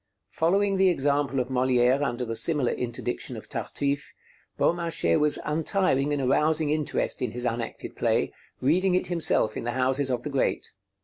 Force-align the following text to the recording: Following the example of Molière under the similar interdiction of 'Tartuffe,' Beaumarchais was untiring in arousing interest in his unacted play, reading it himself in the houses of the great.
Following 0.31 0.77
the 0.77 0.89
example 0.89 1.39
of 1.39 1.49
Molière 1.49 2.01
under 2.01 2.25
the 2.25 2.35
similar 2.35 2.71
interdiction 2.71 3.37
of 3.37 3.47
'Tartuffe,' 3.47 4.15
Beaumarchais 4.57 5.19
was 5.19 5.37
untiring 5.45 6.11
in 6.11 6.19
arousing 6.19 6.71
interest 6.71 7.21
in 7.21 7.29
his 7.33 7.45
unacted 7.45 7.95
play, 7.95 8.33
reading 8.61 8.95
it 8.95 9.05
himself 9.13 9.55
in 9.55 9.63
the 9.63 9.73
houses 9.73 10.09
of 10.09 10.23
the 10.23 10.31
great. 10.31 10.71